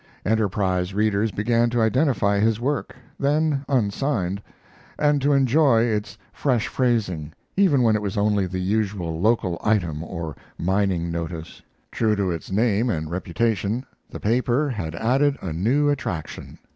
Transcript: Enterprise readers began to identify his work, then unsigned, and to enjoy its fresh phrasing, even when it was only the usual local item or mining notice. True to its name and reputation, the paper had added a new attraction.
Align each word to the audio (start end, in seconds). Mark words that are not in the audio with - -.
Enterprise 0.25 0.95
readers 0.95 1.29
began 1.29 1.69
to 1.69 1.79
identify 1.79 2.39
his 2.39 2.59
work, 2.59 2.95
then 3.19 3.63
unsigned, 3.69 4.41
and 4.97 5.21
to 5.21 5.31
enjoy 5.31 5.83
its 5.83 6.17
fresh 6.33 6.65
phrasing, 6.67 7.31
even 7.55 7.83
when 7.83 7.95
it 7.95 8.01
was 8.01 8.17
only 8.17 8.47
the 8.47 8.57
usual 8.57 9.21
local 9.21 9.59
item 9.63 10.03
or 10.03 10.35
mining 10.57 11.11
notice. 11.11 11.61
True 11.91 12.15
to 12.15 12.31
its 12.31 12.49
name 12.49 12.89
and 12.89 13.11
reputation, 13.11 13.85
the 14.09 14.19
paper 14.19 14.69
had 14.71 14.95
added 14.95 15.37
a 15.39 15.53
new 15.53 15.87
attraction. 15.91 16.57